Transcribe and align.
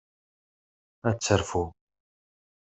Ad 1.09 1.17
terfu. 1.19 1.63